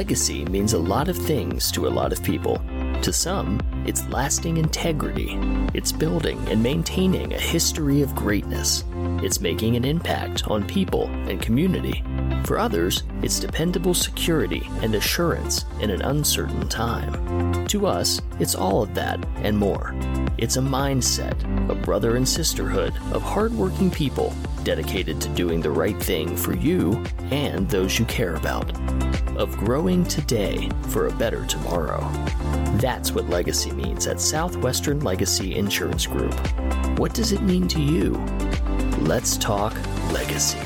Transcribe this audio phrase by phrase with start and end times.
[0.00, 2.58] Legacy means a lot of things to a lot of people.
[3.02, 5.36] To some, it's lasting integrity.
[5.74, 8.82] It's building and maintaining a history of greatness.
[9.22, 12.02] It's making an impact on people and community.
[12.44, 17.66] For others, it's dependable security and assurance in an uncertain time.
[17.66, 19.94] To us, it's all of that and more.
[20.38, 21.36] It's a mindset,
[21.68, 27.04] a brother and sisterhood of hardworking people dedicated to doing the right thing for you
[27.30, 28.72] and those you care about.
[29.40, 32.00] Of growing today for a better tomorrow.
[32.76, 36.34] That's what legacy means at Southwestern Legacy Insurance Group.
[36.98, 38.12] What does it mean to you?
[38.98, 39.72] Let's talk
[40.12, 40.58] legacy.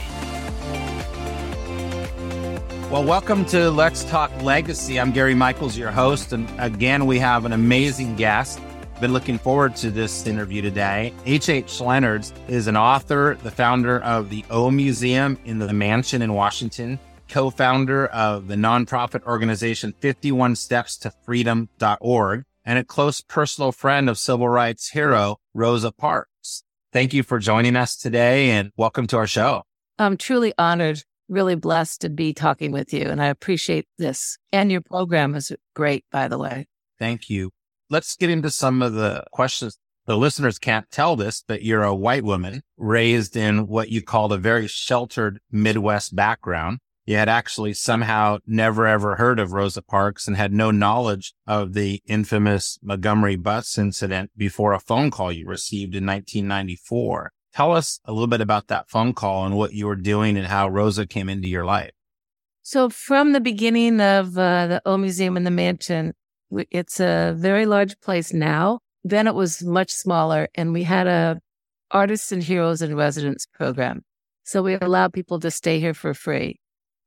[2.91, 4.99] Well, welcome to Let's Talk Legacy.
[4.99, 6.33] I'm Gary Michaels, your host.
[6.33, 8.59] And again, we have an amazing guest.
[9.01, 11.15] Been looking forward to this interview today.
[11.27, 11.49] H.H.
[11.49, 11.81] H.
[11.81, 16.99] Leonards is an author, the founder of the O Museum in the Mansion in Washington,
[17.29, 24.09] co founder of the nonprofit organization 51 Steps to Freedom.org, and a close personal friend
[24.09, 26.63] of civil rights hero Rosa Parks.
[26.93, 29.63] Thank you for joining us today and welcome to our show.
[29.99, 34.39] I'm truly honored, really blessed to be talking with you, and I appreciate this.
[34.53, 36.67] And your program is great, by the way.
[36.99, 37.51] Thank you.
[37.91, 39.79] Let's get into some of the questions.
[40.07, 44.33] The listeners can't tell this, but you're a white woman raised in what you called
[44.33, 46.79] a very sheltered Midwest background.
[47.07, 51.75] You had actually somehow never ever heard of Rosa Parks and had no knowledge of
[51.75, 57.33] the infamous Montgomery bus incident before a phone call you received in 1994.
[57.53, 60.47] Tell us a little bit about that phone call and what you were doing and
[60.47, 61.91] how Rosa came into your life.
[62.63, 66.15] So, from the beginning of uh, the O Museum in the Mansion,
[66.71, 68.81] it's a very large place now.
[69.05, 71.41] Then it was much smaller, and we had a
[71.91, 74.03] artists and heroes in residence program.
[74.45, 76.59] So we allowed people to stay here for free.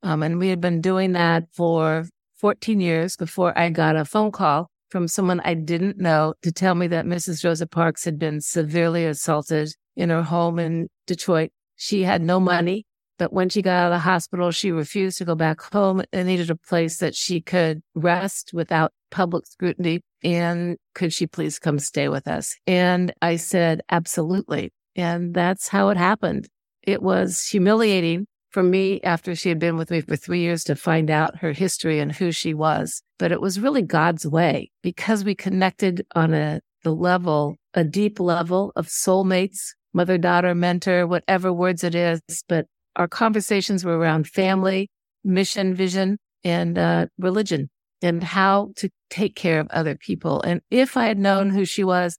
[0.08, 4.32] Um, and we had been doing that for 14 years before I got a phone
[4.32, 7.44] call from someone I didn't know to tell me that Mrs.
[7.44, 11.50] Rosa Parks had been severely assaulted in her home in Detroit.
[11.76, 12.86] She had no money,
[13.20, 16.26] but when she got out of the hospital, she refused to go back home and
[16.30, 20.00] needed a place that she could rest without public scrutiny.
[20.24, 22.56] And could she please come stay with us?
[22.66, 24.72] And I said, absolutely.
[24.96, 26.48] And that's how it happened.
[26.82, 28.26] It was humiliating
[28.58, 31.52] for me after she had been with me for three years to find out her
[31.52, 33.04] history and who she was.
[33.20, 38.20] But it was really God's way because we connected on a the level, a deep
[38.20, 42.20] level of soulmates, mother, daughter, mentor, whatever words it is.
[42.50, 44.90] But our conversations were around family,
[45.24, 47.70] mission, vision, and uh, religion
[48.02, 50.42] and how to take care of other people.
[50.42, 52.18] And if I had known who she was,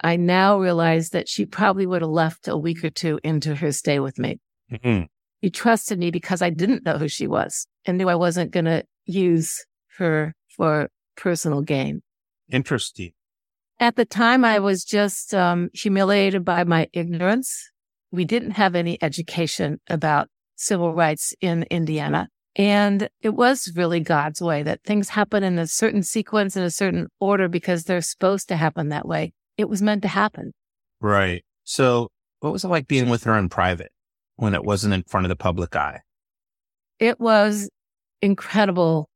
[0.00, 3.70] I now realize that she probably would have left a week or two into her
[3.70, 4.40] stay with me.
[4.72, 5.04] Mm-hmm.
[5.40, 8.64] He trusted me because I didn't know who she was and knew I wasn't going
[8.64, 9.64] to use
[9.98, 12.02] her for personal gain.
[12.50, 13.12] Interesting.
[13.80, 17.70] At the time, I was just um, humiliated by my ignorance.
[18.10, 22.28] We didn't have any education about civil rights in Indiana.
[22.56, 26.70] And it was really God's way that things happen in a certain sequence, in a
[26.70, 29.32] certain order, because they're supposed to happen that way.
[29.56, 30.52] It was meant to happen.
[31.00, 31.44] Right.
[31.62, 32.08] So,
[32.40, 33.92] what was it like being with her in private?
[34.38, 36.00] When it wasn't in front of the public eye?
[36.98, 37.68] It was
[38.22, 39.08] incredible.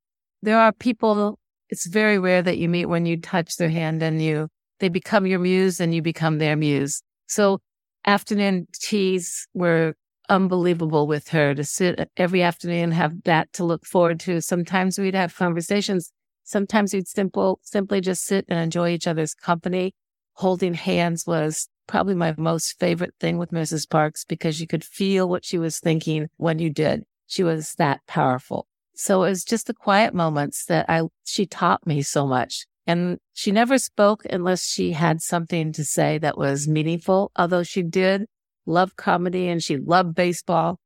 [0.42, 1.38] There are people,
[1.70, 4.48] it's very rare that you meet when you touch their hand and you,
[4.80, 7.02] they become your muse and you become their muse.
[7.28, 7.60] So
[8.04, 9.94] afternoon teas were
[10.28, 14.40] unbelievable with her to sit every afternoon, and have that to look forward to.
[14.42, 16.12] Sometimes we'd have conversations.
[16.44, 19.94] Sometimes we'd simple, simply just sit and enjoy each other's company.
[20.34, 23.88] Holding hands was probably my most favorite thing with Mrs.
[23.88, 27.02] Parks because you could feel what she was thinking when you did.
[27.26, 28.66] She was that powerful.
[28.94, 32.66] So it was just the quiet moments that I, she taught me so much.
[32.86, 37.82] And she never spoke unless she had something to say that was meaningful, although she
[37.82, 38.26] did
[38.66, 40.78] love comedy and she loved baseball.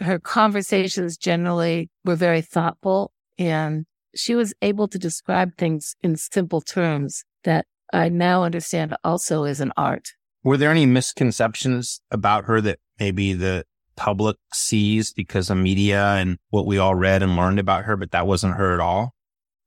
[0.00, 6.60] Her conversations generally were very thoughtful and she was able to describe things in simple
[6.60, 10.12] terms that I now understand also is an art.
[10.42, 13.64] Were there any misconceptions about her that maybe the
[13.96, 18.12] public sees because of media and what we all read and learned about her, but
[18.12, 19.14] that wasn't her at all?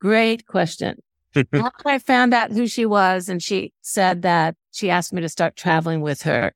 [0.02, 0.98] Great question.
[1.36, 5.30] After I found out who she was and she said that she asked me to
[5.30, 6.54] start traveling with her,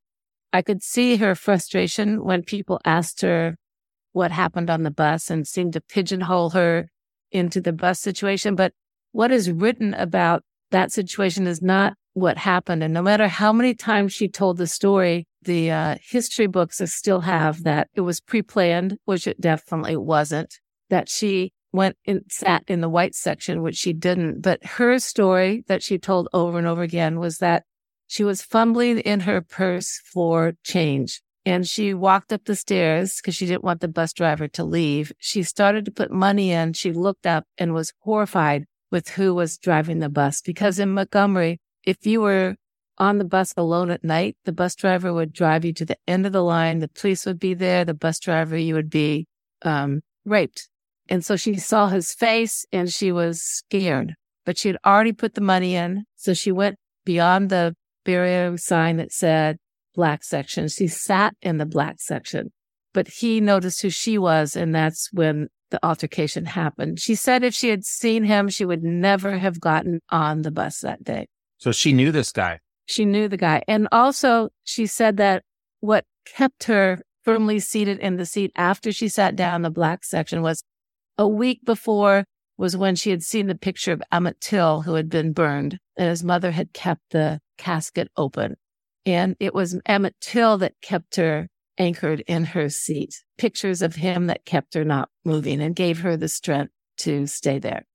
[0.51, 3.57] I could see her frustration when people asked her
[4.13, 6.89] what happened on the bus and seemed to pigeonhole her
[7.31, 8.55] into the bus situation.
[8.55, 8.73] But
[9.11, 12.81] what is written about that situation is not what happened.
[12.81, 17.21] And no matter how many times she told the story, the uh, history books still
[17.21, 20.55] have that it was pre planned, which it definitely wasn't,
[20.89, 24.41] that she went and sat in the white section, which she didn't.
[24.41, 27.63] But her story that she told over and over again was that
[28.07, 31.21] she was fumbling in her purse for change.
[31.45, 35.11] And she walked up the stairs because she didn't want the bus driver to leave.
[35.19, 36.73] She started to put money in.
[36.73, 41.59] She looked up and was horrified with who was driving the bus because in Montgomery,
[41.87, 42.55] if you were
[42.97, 46.25] on the bus alone at night, the bus driver would drive you to the end
[46.25, 46.79] of the line.
[46.79, 47.85] The police would be there.
[47.85, 49.25] The bus driver, you would be
[49.61, 50.67] um, raped.
[51.07, 55.35] And so she saw his face and she was scared, but she had already put
[55.35, 56.03] the money in.
[56.17, 56.75] So she went
[57.05, 57.73] beyond the
[58.03, 59.57] barrier sign that said
[59.95, 60.67] black section.
[60.67, 62.51] She sat in the black section,
[62.93, 64.57] but he noticed who she was.
[64.57, 66.99] And that's when the altercation happened.
[66.99, 70.81] She said if she had seen him, she would never have gotten on the bus
[70.81, 71.27] that day.
[71.57, 72.59] So she knew this guy.
[72.85, 73.63] She knew the guy.
[73.67, 75.43] And also, she said that
[75.79, 80.41] what kept her firmly seated in the seat after she sat down the black section
[80.41, 80.63] was
[81.17, 82.25] a week before
[82.57, 86.09] was when she had seen the picture of Emmett Till, who had been burned, and
[86.09, 88.55] his mother had kept the casket open.
[89.05, 94.27] And it was Emmett Till that kept her anchored in her seat, pictures of him
[94.27, 97.85] that kept her not moving and gave her the strength to stay there.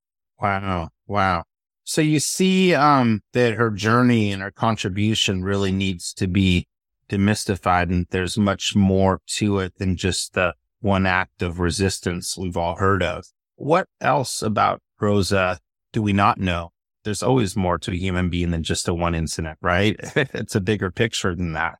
[0.41, 0.91] Wow.
[1.07, 1.45] Wow.
[1.85, 6.67] So you see um, that her journey and her contribution really needs to be
[7.09, 12.57] demystified, and there's much more to it than just the one act of resistance we've
[12.57, 13.25] all heard of.
[13.57, 15.59] What else about Rosa
[15.93, 16.71] do we not know?
[17.05, 19.97] There's always more to a human being than just a one incident, right?
[20.17, 21.79] it's a bigger picture than that.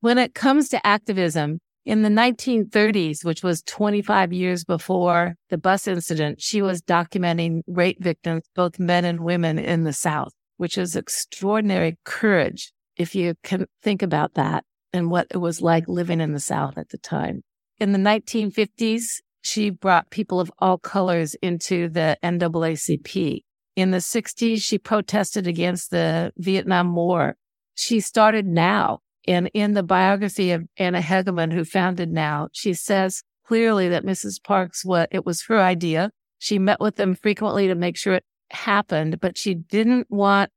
[0.00, 5.88] When it comes to activism, in the 1930s, which was 25 years before the bus
[5.88, 10.96] incident, she was documenting rape victims, both men and women in the South, which is
[10.96, 16.32] extraordinary courage if you can think about that and what it was like living in
[16.32, 17.42] the South at the time.
[17.78, 23.44] In the 1950s, she brought people of all colors into the NAACP.
[23.76, 27.36] In the 60s, she protested against the Vietnam War.
[27.74, 28.98] She started now
[29.28, 34.42] and in the biography of Anna Hedgeman, who founded Now, she says clearly that Mrs.
[34.42, 36.10] Parks, what it was her idea.
[36.38, 40.50] She met with them frequently to make sure it happened, but she didn't want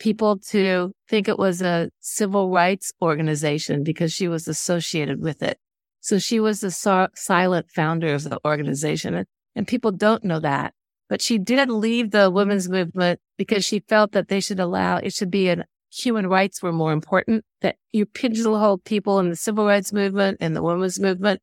[0.00, 5.58] people to think it was a civil rights organization because she was associated with it.
[6.00, 9.14] So she was the so- silent founder of the organization.
[9.14, 10.74] And, and people don't know that.
[11.08, 15.12] But she did leave the women's movement because she felt that they should allow, it
[15.12, 19.66] should be an human rights were more important, that you pigeonholed people in the civil
[19.66, 21.40] rights movement and the women's movement.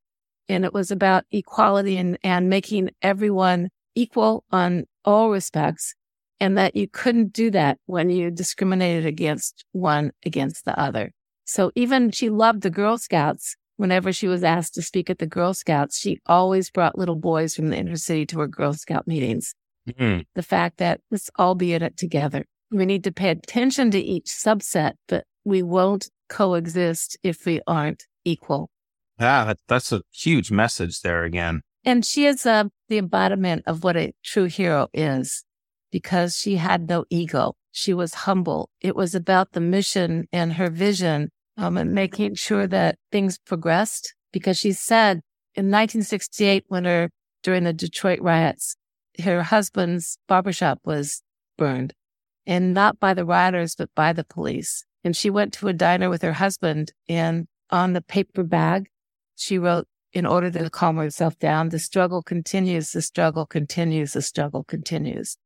[0.49, 5.94] And it was about equality and, and making everyone equal on all respects.
[6.39, 11.11] And that you couldn't do that when you discriminated against one against the other.
[11.45, 13.55] So even she loved the Girl Scouts.
[13.77, 17.55] Whenever she was asked to speak at the Girl Scouts, she always brought little boys
[17.55, 19.53] from the inner city to her Girl Scout meetings.
[19.88, 20.21] Mm-hmm.
[20.35, 22.45] The fact that let's all be in it together.
[22.72, 28.04] We need to pay attention to each subset, but we won't coexist if we aren't
[28.25, 28.69] equal.
[29.19, 31.62] Yeah, that's a huge message there again.
[31.86, 35.44] And she is uh, the embodiment of what a true hero is
[35.92, 37.54] because she had no ego.
[37.72, 38.69] She was humble.
[38.81, 44.14] It was about the mission and her vision um, and making sure that things progressed
[44.34, 45.22] because she said
[45.56, 47.10] in 1968, when her,
[47.42, 48.75] during the Detroit riots,
[49.24, 51.24] her husband's barbershop was
[51.57, 51.94] burned
[52.47, 54.85] and not by the rioters, but by the police.
[55.04, 58.87] And she went to a diner with her husband and on the paper bag,
[59.35, 64.21] she wrote, in order to calm herself down, the struggle continues, the struggle continues, the
[64.21, 65.37] struggle continues.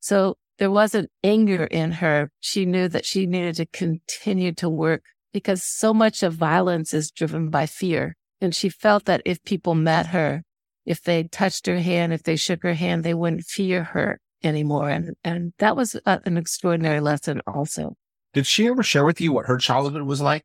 [0.00, 2.30] So there wasn't anger in her.
[2.40, 7.10] She knew that she needed to continue to work because so much of violence is
[7.10, 8.16] driven by fear.
[8.40, 10.42] And she felt that if people met her,
[10.86, 14.90] if they touched her hand, if they shook her hand, they wouldn't fear her anymore.
[14.90, 17.96] And, and that was a, an extraordinary lesson also.
[18.32, 20.44] Did she ever share with you what her childhood was like?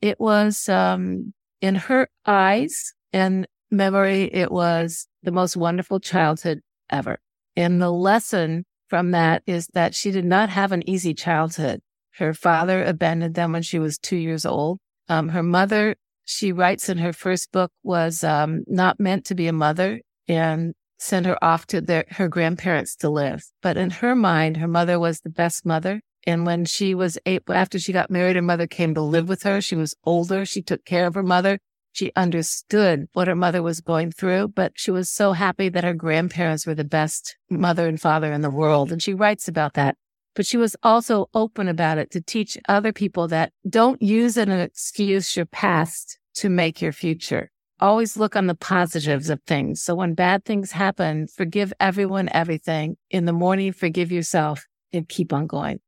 [0.00, 7.18] It was, um, in her eyes and memory, it was the most wonderful childhood ever.
[7.56, 11.80] And the lesson from that is that she did not have an easy childhood.
[12.16, 14.78] Her father abandoned them when she was two years old.
[15.08, 19.48] Um, her mother, she writes in her first book, was um, not meant to be
[19.48, 20.00] a mother.
[20.28, 23.44] And sent her off to their, her grandparents to live.
[23.62, 26.00] But in her mind, her mother was the best mother.
[26.26, 29.44] And when she was eight, after she got married, her mother came to live with
[29.44, 29.60] her.
[29.60, 30.44] She was older.
[30.44, 31.58] She took care of her mother.
[31.92, 35.94] She understood what her mother was going through, but she was so happy that her
[35.94, 38.92] grandparents were the best mother and father in the world.
[38.92, 39.96] And she writes about that.
[40.34, 44.50] But she was also open about it to teach other people that don't use an
[44.50, 47.50] excuse your past to make your future.
[47.80, 49.82] Always look on the positives of things.
[49.82, 52.96] So when bad things happen, forgive everyone everything.
[53.10, 55.80] In the morning, forgive yourself and keep on going.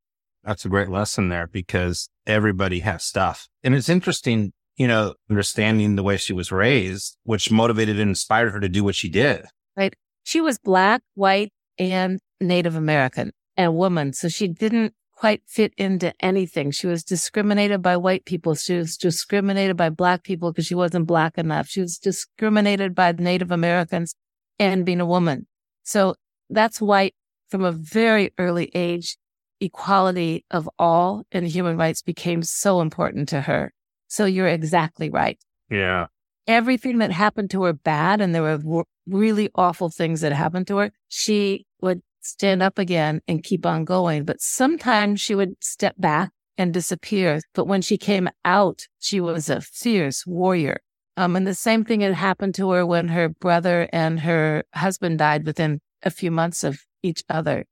[0.45, 3.49] That's a great lesson there because everybody has stuff.
[3.63, 8.53] And it's interesting, you know, understanding the way she was raised, which motivated and inspired
[8.53, 9.47] her to do what she did.
[9.77, 9.95] Right.
[10.25, 14.13] She was black, white, and Native American and woman.
[14.13, 16.71] So she didn't quite fit into anything.
[16.71, 18.55] She was discriminated by white people.
[18.55, 21.67] She was discriminated by black people because she wasn't black enough.
[21.67, 24.15] She was discriminated by Native Americans
[24.61, 25.49] and being a woman.
[25.83, 26.15] So
[26.49, 27.11] that's why
[27.49, 29.17] from a very early age,
[29.61, 33.73] equality of all and human rights became so important to her.
[34.07, 35.39] So you're exactly right.
[35.69, 36.07] Yeah.
[36.47, 40.77] Everything that happened to her bad, and there were really awful things that happened to
[40.77, 44.25] her, she would stand up again and keep on going.
[44.25, 47.41] But sometimes she would step back and disappear.
[47.55, 50.81] But when she came out, she was a fierce warrior.
[51.17, 55.19] Um, and the same thing had happened to her when her brother and her husband
[55.19, 57.65] died within a few months of each other.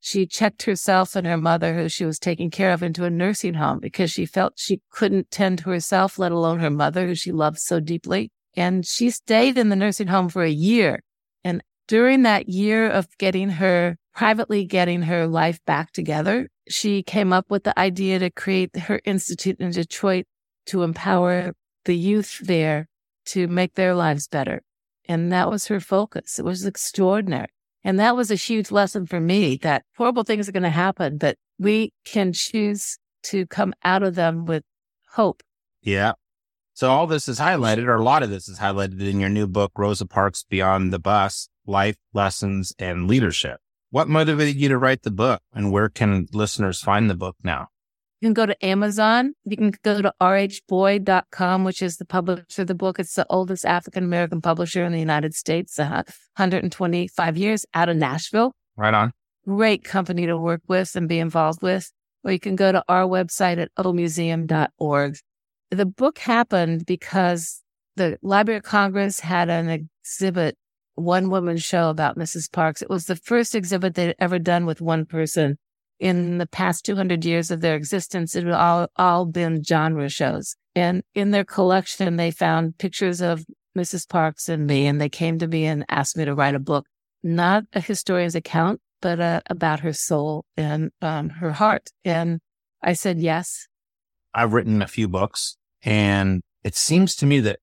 [0.00, 3.54] She checked herself and her mother, who she was taking care of, into a nursing
[3.54, 7.32] home because she felt she couldn't tend to herself, let alone her mother, who she
[7.32, 8.30] loved so deeply.
[8.54, 11.02] And she stayed in the nursing home for a year.
[11.42, 17.32] And during that year of getting her privately getting her life back together, she came
[17.32, 20.26] up with the idea to create her institute in Detroit
[20.66, 21.52] to empower
[21.84, 22.88] the youth there
[23.26, 24.62] to make their lives better.
[25.06, 26.38] And that was her focus.
[26.38, 27.48] It was extraordinary.
[27.82, 31.18] And that was a huge lesson for me that horrible things are going to happen,
[31.18, 34.62] but we can choose to come out of them with
[35.12, 35.42] hope.
[35.82, 36.12] Yeah.
[36.72, 39.46] So all this is highlighted, or a lot of this is highlighted in your new
[39.46, 43.60] book, Rosa Parks Beyond the Bus, Life Lessons and Leadership.
[43.94, 47.68] What motivated you to write the book and where can listeners find the book now?
[48.20, 49.34] You can go to Amazon.
[49.44, 52.98] You can go to rhboyd.com, which is the publisher of the book.
[52.98, 56.02] It's the oldest African American publisher in the United States, uh,
[56.34, 58.52] 125 years out of Nashville.
[58.76, 59.12] Right on.
[59.46, 61.92] Great company to work with and be involved with.
[62.24, 65.18] Or you can go to our website at omuseum.org.
[65.70, 67.62] The book happened because
[67.94, 70.56] the Library of Congress had an exhibit
[70.94, 72.50] one woman show about Mrs.
[72.50, 72.82] Parks.
[72.82, 75.58] It was the first exhibit they'd ever done with one person.
[76.00, 80.56] In the past 200 years of their existence, it had all, all been genre shows.
[80.74, 83.44] And in their collection, they found pictures of
[83.76, 84.08] Mrs.
[84.08, 86.86] Parks and me, and they came to me and asked me to write a book,
[87.22, 91.90] not a historian's account, but uh, about her soul and um, her heart.
[92.04, 92.40] And
[92.82, 93.66] I said yes.
[94.34, 97.60] I've written a few books, and it seems to me that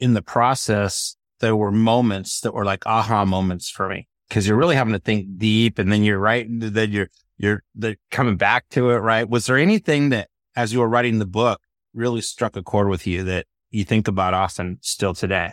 [0.00, 4.56] in the process, there were moments that were like aha moments for me because you're
[4.56, 6.46] really having to think deep and then you're right.
[6.48, 7.62] Then you're, you're
[8.10, 8.96] coming back to it.
[8.96, 9.28] Right.
[9.28, 11.60] Was there anything that as you were writing the book
[11.92, 15.52] really struck a chord with you that you think about often still today?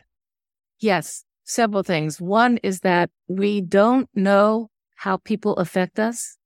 [0.80, 1.26] Yes.
[1.44, 2.22] Several things.
[2.22, 6.38] One is that we don't know how people affect us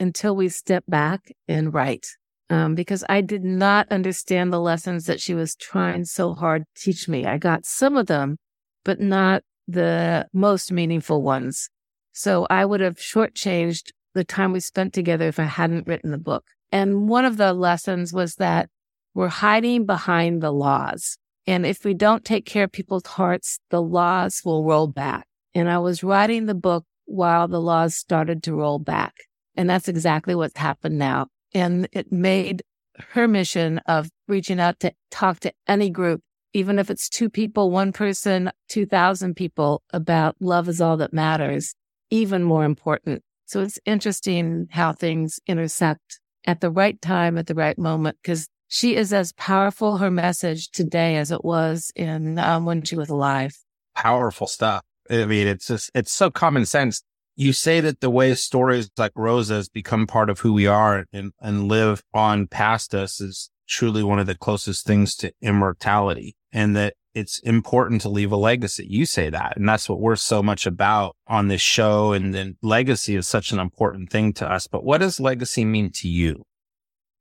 [0.00, 2.06] until we step back and write.
[2.48, 6.82] Um, because I did not understand the lessons that she was trying so hard to
[6.82, 7.26] teach me.
[7.26, 8.38] I got some of them,
[8.86, 11.68] but not the most meaningful ones.
[12.12, 16.18] So I would have shortchanged the time we spent together if I hadn't written the
[16.18, 16.44] book.
[16.70, 18.70] And one of the lessons was that
[19.12, 21.18] we're hiding behind the laws.
[21.48, 25.26] And if we don't take care of people's hearts, the laws will roll back.
[25.52, 29.14] And I was writing the book while the laws started to roll back.
[29.56, 31.26] And that's exactly what's happened now.
[31.52, 32.62] And it made
[33.10, 36.22] her mission of reaching out to talk to any group
[36.56, 41.74] even if it's two people, one person, 2000 people about love is all that matters,
[42.08, 43.22] even more important.
[43.44, 48.48] So it's interesting how things intersect at the right time, at the right moment, because
[48.68, 53.10] she is as powerful, her message today as it was in um, when she was
[53.10, 53.54] alive.
[53.94, 54.82] Powerful stuff.
[55.10, 57.02] I mean, it's just, it's so common sense.
[57.36, 61.32] You say that the way stories like Rosa's become part of who we are and,
[61.38, 66.76] and live on past us is truly one of the closest things to immortality and
[66.76, 68.86] that it's important to leave a legacy.
[68.88, 69.56] You say that.
[69.56, 72.12] And that's what we're so much about on this show.
[72.12, 74.66] And then legacy is such an important thing to us.
[74.66, 76.42] But what does legacy mean to you?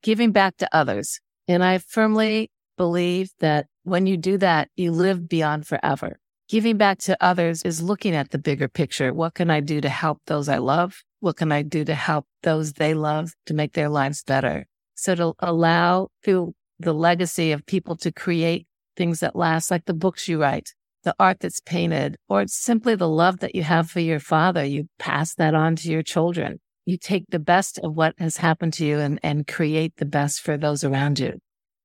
[0.03, 1.21] Giving back to others.
[1.47, 6.19] And I firmly believe that when you do that, you live beyond forever.
[6.49, 9.13] Giving back to others is looking at the bigger picture.
[9.13, 11.03] What can I do to help those I love?
[11.21, 14.67] What can I do to help those they love to make their lives better?
[14.95, 19.93] So to allow through the legacy of people to create things that last, like the
[19.93, 20.73] books you write,
[21.03, 24.63] the art that's painted, or simply the love that you have for your father.
[24.63, 26.59] You pass that on to your children.
[26.85, 30.41] You take the best of what has happened to you and, and create the best
[30.41, 31.39] for those around you.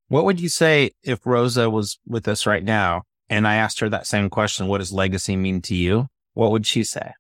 [0.09, 3.89] What would you say if Rosa was with us right now and I asked her
[3.89, 6.07] that same question, what does legacy mean to you?
[6.35, 7.13] What would she say?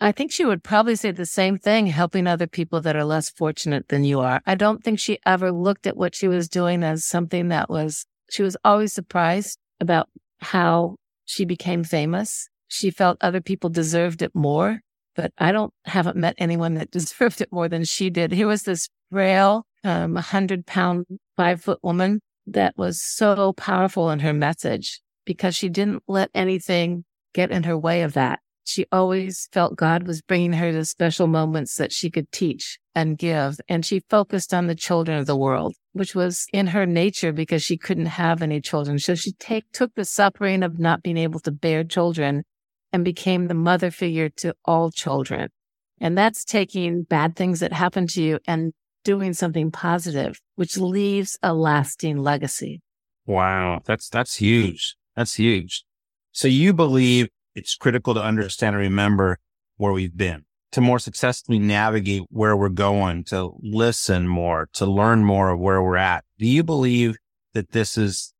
[0.00, 3.30] I think she would probably say the same thing, helping other people that are less
[3.30, 4.40] fortunate than you are.
[4.46, 8.06] I don't think she ever looked at what she was doing as something that was,
[8.30, 10.08] she was always surprised about
[10.40, 12.48] how she became famous.
[12.68, 14.80] She felt other people deserved it more,
[15.14, 18.32] but I don't, haven't met anyone that deserved it more than she did.
[18.32, 24.20] Here was this frail, um, 100 pound, five foot woman that was so powerful in
[24.20, 28.40] her message because she didn't let anything get in her way of that.
[28.66, 33.18] She always felt God was bringing her to special moments that she could teach and
[33.18, 33.60] give.
[33.68, 37.62] And she focused on the children of the world, which was in her nature because
[37.62, 38.98] she couldn't have any children.
[38.98, 42.44] So she take, took the suffering of not being able to bear children
[42.92, 45.50] and became the mother figure to all children.
[46.00, 48.72] And that's taking bad things that happen to you and
[49.04, 52.80] doing something positive, which leaves a lasting legacy.
[53.26, 53.80] Wow.
[53.84, 54.96] That's, that's huge.
[55.16, 55.84] That's huge.
[56.32, 59.38] So you believe it's critical to understand and remember
[59.76, 60.44] where we've been
[60.74, 65.80] to more successfully navigate where we're going, to listen more, to learn more of where
[65.80, 66.24] we're at.
[66.36, 67.16] Do you believe
[67.52, 68.34] that this is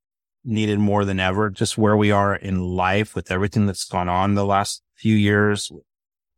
[0.44, 4.34] needed more than ever, just where we are in life with everything that's gone on
[4.34, 5.70] the last few years,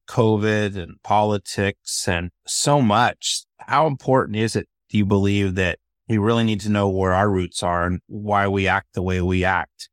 [0.06, 3.46] COVID and politics and so much?
[3.60, 5.78] How important is it, do you believe that
[6.10, 9.22] we really need to know where our roots are and why we act the way
[9.22, 9.88] we act?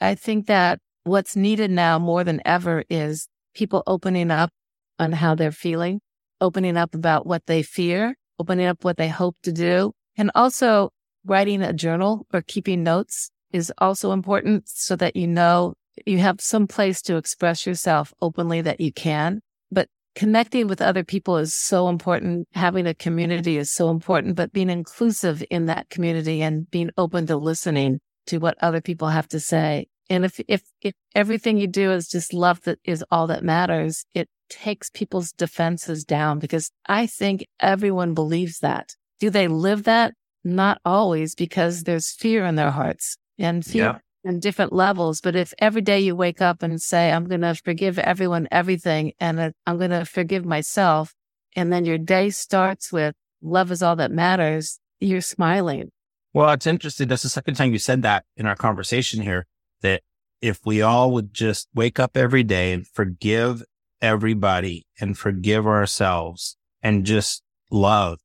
[0.00, 4.50] I think that what's needed now more than ever is people opening up
[4.98, 6.00] on how they're feeling,
[6.40, 10.90] opening up about what they fear, opening up what they hope to do, and also
[11.24, 15.74] writing a journal or keeping notes is also important so that you know
[16.06, 19.40] you have some place to express yourself openly that you can.
[19.70, 22.48] But connecting with other people is so important.
[22.54, 27.26] Having a community is so important, but being inclusive in that community and being open
[27.26, 31.66] to listening to what other people have to say and if, if, if everything you
[31.66, 36.70] do is just love that is all that matters, it takes people's defenses down because
[36.86, 38.94] I think everyone believes that.
[39.20, 40.14] Do they live that?
[40.44, 44.30] Not always because there's fear in their hearts and fear yeah.
[44.30, 45.20] in different levels.
[45.20, 49.12] But if every day you wake up and say, I'm going to forgive everyone, everything,
[49.20, 51.14] and uh, I'm going to forgive myself.
[51.54, 54.80] And then your day starts with love is all that matters.
[55.00, 55.90] You're smiling.
[56.34, 57.08] Well, it's interesting.
[57.08, 59.46] That's the second time you said that in our conversation here
[59.82, 60.02] that
[60.40, 63.62] if we all would just wake up every day and forgive
[64.00, 68.18] everybody and forgive ourselves and just love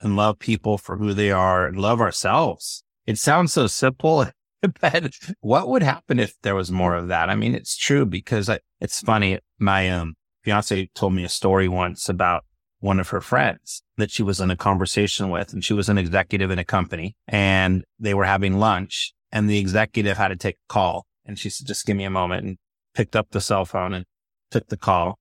[0.00, 2.84] and love people for who they are and love ourselves.
[3.06, 4.26] It sounds so simple,
[4.80, 7.28] but what would happen if there was more of that?
[7.28, 9.40] I mean, it's true because I, it's funny.
[9.58, 12.44] My um, fiance told me a story once about
[12.80, 15.98] one of her friends that she was in a conversation with and she was an
[15.98, 20.56] executive in a company and they were having lunch and the executive had to take
[20.56, 21.06] a call.
[21.24, 22.56] And she said, just give me a moment and
[22.94, 24.04] picked up the cell phone and
[24.50, 25.18] took the call.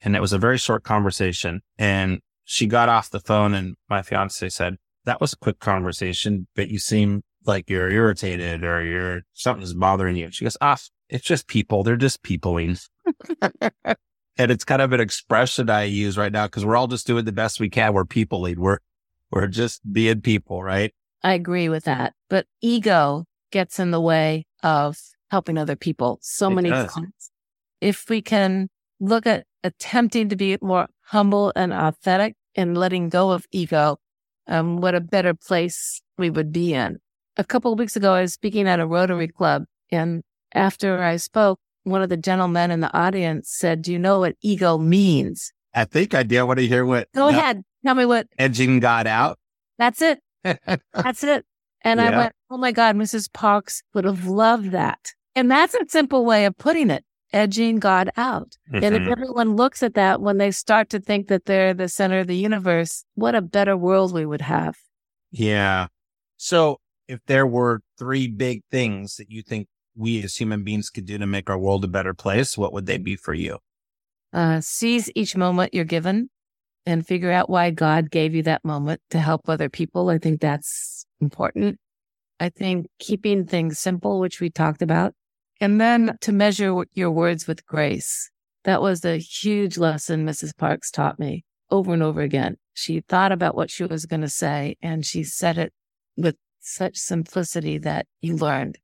[0.00, 1.60] And it was a very short conversation.
[1.78, 6.46] And she got off the phone and my fiance said, that was a quick conversation,
[6.54, 10.30] but you seem like you're irritated or you're something's bothering you.
[10.30, 10.76] She goes, ah,
[11.08, 11.82] it's just people.
[11.82, 12.76] They're just peopling.
[14.36, 17.24] and it's kind of an expression I use right now because we're all just doing
[17.24, 17.92] the best we can.
[17.92, 18.60] We're peopling.
[18.60, 18.78] We're,
[19.30, 20.92] we're just being people, right?
[21.22, 22.14] I agree with that.
[22.28, 24.98] But ego gets in the way of
[25.30, 26.92] helping other people so it many does.
[26.92, 27.30] times.
[27.80, 33.30] If we can look at attempting to be more humble and authentic and letting go
[33.30, 33.98] of ego,
[34.46, 36.98] um, what a better place we would be in.
[37.36, 41.16] A couple of weeks ago, I was speaking at a Rotary Club, and after I
[41.16, 45.52] spoke, one of the gentlemen in the audience said, Do you know what ego means?
[45.74, 46.38] I think I do.
[46.38, 47.08] I want to hear what.
[47.14, 47.62] Go ahead.
[47.84, 48.26] Tell me what.
[48.38, 49.38] Edging God out.
[49.78, 50.20] That's it.
[50.44, 51.46] That's it.
[51.82, 52.10] And yeah.
[52.10, 53.32] I went, oh my God, Mrs.
[53.32, 55.12] Parks would have loved that.
[55.34, 58.56] And that's a simple way of putting it, edging God out.
[58.72, 58.84] Mm-hmm.
[58.84, 59.12] And if mm-hmm.
[59.12, 62.36] everyone looks at that when they start to think that they're the center of the
[62.36, 64.74] universe, what a better world we would have.
[65.30, 65.86] Yeah.
[66.36, 71.06] So if there were three big things that you think we as human beings could
[71.06, 73.58] do to make our world a better place, what would they be for you?
[74.32, 76.30] Uh, seize each moment you're given
[76.86, 80.08] and figure out why God gave you that moment to help other people.
[80.08, 81.78] I think that's important.
[82.40, 85.14] I think keeping things simple, which we talked about,
[85.60, 88.30] and then to measure your words with grace.
[88.64, 90.56] That was a huge lesson Mrs.
[90.56, 92.56] Parks taught me over and over again.
[92.72, 95.72] She thought about what she was going to say and she said it
[96.16, 98.78] with such simplicity that you learned.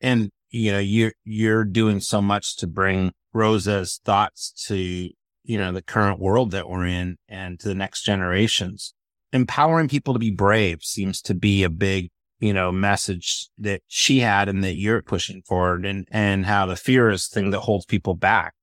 [0.00, 5.72] And, you know, you're, you're doing so much to bring Rosa's thoughts to, you know,
[5.72, 8.94] the current world that we're in and to the next generations.
[9.32, 14.20] Empowering people to be brave seems to be a big you know, message that she
[14.20, 17.84] had and that you're pushing forward and, and how the fear is thing that holds
[17.84, 18.54] people back.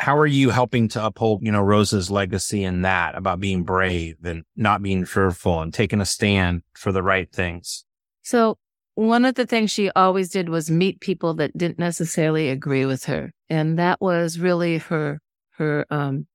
[0.00, 4.16] How are you helping to uphold, you know, Rosa's legacy in that about being brave
[4.24, 7.84] and not being fearful and taking a stand for the right things?
[8.22, 8.58] So
[8.94, 13.04] one of the things she always did was meet people that didn't necessarily agree with
[13.04, 13.32] her.
[13.48, 15.20] And that was really her,
[15.52, 16.26] her, um,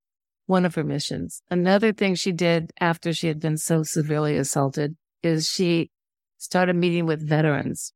[0.48, 1.42] one of her missions.
[1.50, 5.90] Another thing she did after she had been so severely assaulted is she
[6.42, 7.94] started meeting with veterans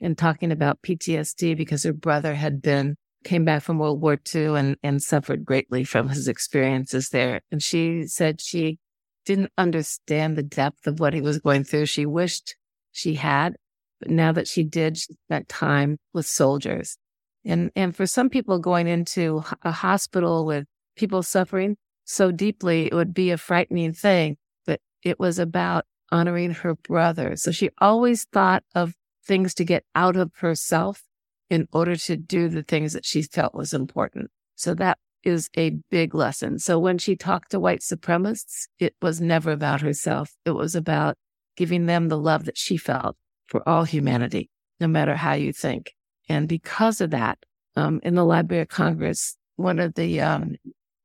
[0.00, 4.58] and talking about PTSD because her brother had been came back from World War II
[4.58, 7.40] and, and suffered greatly from his experiences there.
[7.50, 8.78] And she said she
[9.24, 11.86] didn't understand the depth of what he was going through.
[11.86, 12.54] She wished
[12.92, 13.56] she had,
[13.98, 16.98] but now that she did, she spent time with soldiers.
[17.44, 22.94] And, and for some people going into a hospital with people suffering so deeply, it
[22.94, 27.36] would be a frightening thing, but it was about honoring her brother.
[27.36, 31.02] So she always thought of things to get out of herself
[31.50, 34.30] in order to do the things that she felt was important.
[34.54, 36.58] So that is a big lesson.
[36.58, 40.34] So when she talked to white supremacists, it was never about herself.
[40.44, 41.16] It was about
[41.56, 43.16] giving them the love that she felt
[43.46, 45.94] for all humanity, no matter how you think.
[46.28, 47.38] And because of that,
[47.76, 50.56] um, in the Library of Congress, one of the um,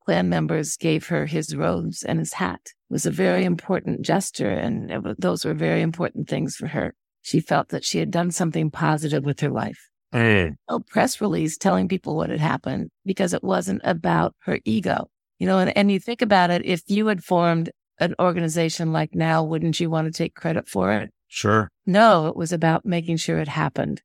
[0.04, 2.60] Klan members gave her his robes and his hat.
[2.64, 6.94] It was a very important gesture, and was, those were very important things for her.
[7.22, 9.88] She felt that she had done something positive with her life.
[10.12, 10.56] Mm.
[10.68, 15.08] A press release telling people what had happened because it wasn't about her ego.
[15.38, 19.14] You know, and, and you think about it, if you had formed an organization like
[19.14, 21.10] now, wouldn't you want to take credit for it?
[21.28, 21.70] Sure.
[21.86, 24.02] No, it was about making sure it happened.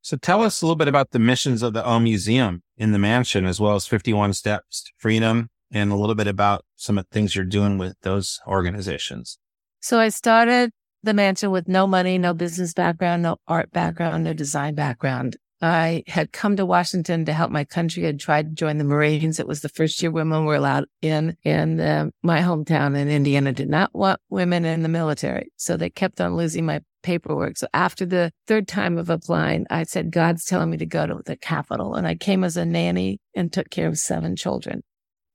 [0.00, 2.98] So tell us a little bit about the missions of the O Museum in the
[2.98, 7.06] mansion, as well as 51 Steps to Freedom, and a little bit about some of
[7.08, 9.38] the things you're doing with those organizations.
[9.80, 10.72] So I started
[11.04, 15.36] the mansion with no money, no business background, no art background, no design background.
[15.60, 18.04] I had come to Washington to help my country.
[18.04, 19.38] I'd tried to join the Marines.
[19.38, 21.36] It was the first year women were allowed in.
[21.44, 25.52] And uh, my hometown in Indiana did not want women in the military.
[25.56, 27.56] So they kept on losing my paperwork.
[27.56, 31.20] So after the third time of applying, I said, God's telling me to go to
[31.24, 31.94] the capital.
[31.94, 34.82] And I came as a nanny and took care of seven children.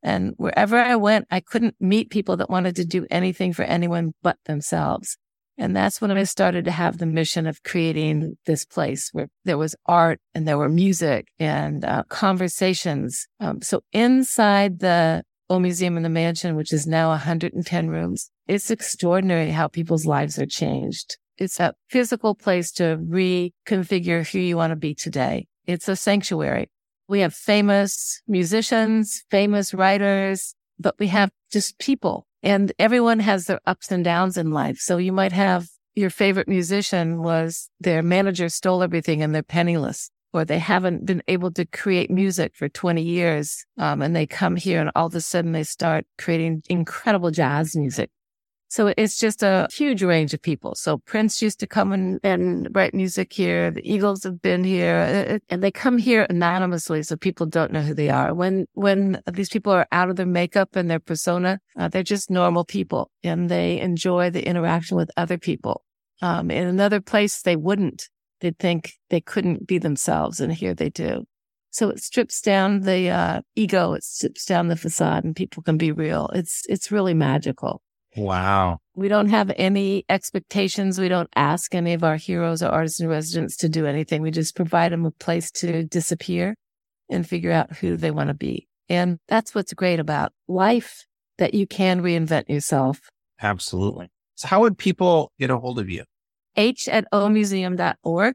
[0.04, 4.14] And wherever I went, I couldn't meet people that wanted to do anything for anyone
[4.22, 5.18] but themselves.
[5.58, 9.58] And that's when I started to have the mission of creating this place where there
[9.58, 13.28] was art and there were music and uh, conversations.
[13.40, 18.70] Um, so inside the O Museum in the Mansion, which is now 110 rooms, it's
[18.70, 21.18] extraordinary how people's lives are changed.
[21.38, 25.48] It's a physical place to reconfigure who you want to be today.
[25.66, 26.70] It's a sanctuary.
[27.08, 33.60] We have famous musicians, famous writers, but we have just people and everyone has their
[33.66, 34.78] ups and downs in life.
[34.80, 40.12] So you might have your favorite musician was their manager stole everything and they're penniless
[40.34, 43.66] or they haven't been able to create music for 20 years.
[43.78, 47.76] Um, and they come here and all of a sudden they start creating incredible jazz
[47.76, 48.12] music.
[48.70, 50.76] So it's just a huge range of people.
[50.76, 53.72] So Prince used to come and, and write music here.
[53.72, 57.04] The Eagles have been here uh, uh, and they come here anonymously.
[57.04, 58.34] So people don't know who they are.
[58.34, 62.30] When, when these people are out of their makeup and their persona, uh, they're just
[62.30, 65.84] normal people and they enjoy the interaction with other people.
[66.22, 68.10] Um, in another place, they wouldn't.
[68.42, 70.42] They'd think they couldn't be themselves.
[70.42, 71.26] And here they do.
[71.70, 73.94] So it strips down the uh, ego.
[73.94, 76.30] It strips down the facade and people can be real.
[76.34, 77.82] It's, it's really magical.
[78.18, 78.80] Wow.
[78.96, 81.00] We don't have any expectations.
[81.00, 84.22] We don't ask any of our heroes or artists in residence to do anything.
[84.22, 86.56] We just provide them a place to disappear
[87.10, 88.68] and figure out who they want to be.
[88.90, 91.06] And that's what's great about life
[91.38, 93.00] that you can reinvent yourself.
[93.42, 94.10] Absolutely.
[94.36, 96.04] So how would people get a hold of you?
[96.56, 98.34] H at omuseum.org.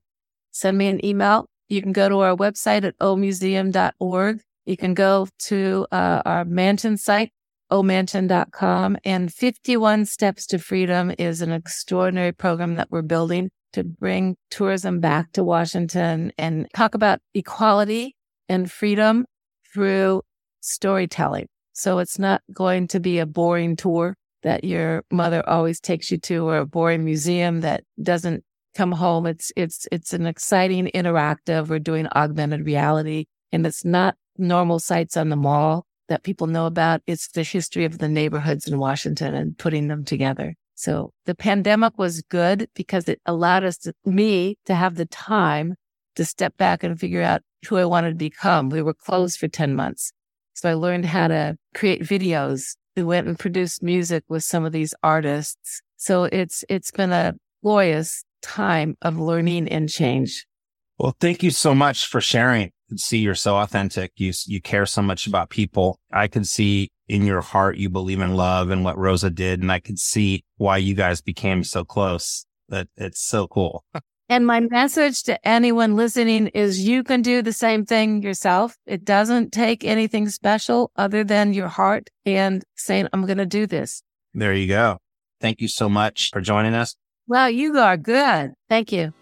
[0.53, 1.47] Send me an email.
[1.69, 4.41] You can go to our website at omuseum.org.
[4.65, 7.33] You can go to uh, our Mansion site,
[7.73, 8.99] omansion.com.
[9.05, 15.01] And 51 Steps to Freedom is an extraordinary program that we're building to bring tourism
[15.01, 18.15] back to Washington and talk about equality
[18.49, 19.25] and freedom
[19.73, 20.21] through
[20.61, 21.47] storytelling.
[21.73, 26.19] So it's not going to be a boring tour that your mother always takes you
[26.19, 29.25] to or a boring museum that doesn't come home.
[29.27, 31.69] It's, it's, it's an exciting interactive.
[31.69, 36.67] We're doing augmented reality and it's not normal sites on the mall that people know
[36.67, 37.01] about.
[37.07, 40.55] It's the history of the neighborhoods in Washington and putting them together.
[40.75, 45.75] So the pandemic was good because it allowed us to, me to have the time
[46.17, 48.69] to step back and figure out who I wanted to become.
[48.69, 50.13] We were closed for 10 months.
[50.53, 52.77] So I learned how to create videos.
[52.95, 55.81] We went and produced music with some of these artists.
[55.97, 60.45] So it's, it's been a glorious time of learning and change.
[61.03, 62.71] Well, thank you so much for sharing.
[62.93, 64.13] I see you're so authentic.
[64.19, 65.99] You, you care so much about people.
[66.13, 69.61] I can see in your heart, you believe in love and what Rosa did.
[69.61, 72.47] And I could see why you guys became so close.
[72.69, 73.85] That it's so cool.
[74.29, 78.77] And my message to anyone listening is you can do the same thing yourself.
[78.87, 83.67] It doesn't take anything special other than your heart and saying, I'm going to do
[83.67, 84.05] this.
[84.35, 84.99] There you go.
[85.41, 86.95] Thank you so much for joining us.
[87.27, 88.53] Well, you are good.
[88.69, 89.13] Thank you.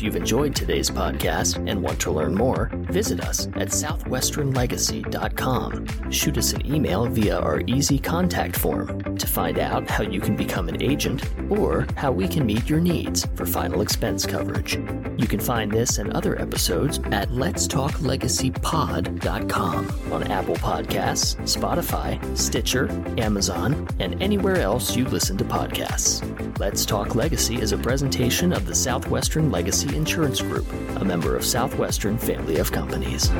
[0.00, 6.10] If you've enjoyed today's podcast and want to learn more, visit us at southwesternlegacy.com.
[6.10, 10.36] Shoot us an email via our easy contact form to find out how you can
[10.36, 14.76] become an agent or how we can meet your needs for final expense coverage.
[15.18, 23.86] You can find this and other episodes at letstalklegacypod.com on Apple Podcasts, Spotify, Stitcher, Amazon,
[23.98, 26.58] and anywhere else you listen to podcasts.
[26.58, 31.44] Let's Talk Legacy is a presentation of the Southwestern Legacy Insurance Group, a member of
[31.44, 33.30] Southwestern Family of Companies.